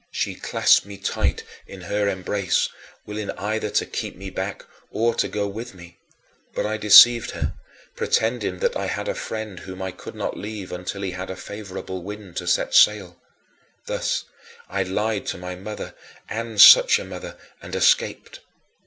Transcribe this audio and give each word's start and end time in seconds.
She 0.09 0.33
clasped 0.33 0.83
me 0.87 0.97
tight 0.97 1.43
in 1.67 1.81
her 1.81 2.09
embrace, 2.09 2.69
willing 3.05 3.29
either 3.37 3.69
to 3.69 3.85
keep 3.85 4.15
me 4.15 4.31
back 4.31 4.65
or 4.89 5.13
to 5.13 5.27
go 5.27 5.47
with 5.47 5.75
me, 5.75 5.99
but 6.55 6.65
I 6.65 6.77
deceived 6.77 7.29
her, 7.37 7.53
pretending 7.95 8.57
that 8.61 8.75
I 8.75 8.87
had 8.87 9.07
a 9.07 9.13
friend 9.13 9.59
whom 9.59 9.79
I 9.79 9.91
could 9.91 10.15
not 10.15 10.35
leave 10.35 10.71
until 10.71 11.03
he 11.03 11.11
had 11.11 11.29
a 11.29 11.35
favorable 11.35 12.01
wind 12.01 12.35
to 12.37 12.47
set 12.47 12.73
sail. 12.73 13.21
Thus 13.85 14.25
I 14.67 14.81
lied 14.81 15.27
to 15.27 15.37
my 15.37 15.53
mother 15.53 15.93
and 16.27 16.59
such 16.59 16.97
a 16.97 17.05
mother! 17.05 17.37
and 17.61 17.75
escaped. 17.75 18.39